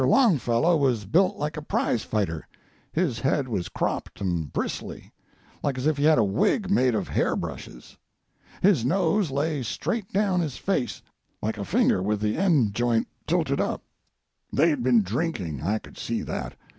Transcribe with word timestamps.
Longfellow 0.03 0.77
was 0.77 1.05
built 1.05 1.37
like 1.37 1.57
a 1.57 1.61
prizefighter. 1.61 2.47
His 2.91 3.19
head 3.19 3.47
was 3.47 3.69
cropped 3.69 4.19
and 4.19 4.51
bristly, 4.51 5.13
like 5.61 5.77
as 5.77 5.85
if 5.85 5.97
he 5.97 6.05
had 6.05 6.17
a 6.17 6.23
wig 6.23 6.71
made 6.71 6.95
of 6.95 7.07
hair 7.09 7.35
brushes. 7.35 7.97
His 8.63 8.83
nose 8.83 9.29
lay 9.29 9.61
straight 9.61 10.11
down 10.11 10.39
his 10.41 10.57
face, 10.57 11.03
like 11.39 11.59
a 11.59 11.63
finger 11.65 12.01
with 12.01 12.19
the 12.19 12.35
end 12.35 12.73
joint 12.73 13.07
tilted 13.27 13.61
up. 13.61 13.83
They 14.51 14.71
had 14.71 14.81
been 14.81 15.03
drinking, 15.03 15.61
I 15.61 15.77
could 15.77 15.99
see 15.99 16.23
that. 16.23 16.55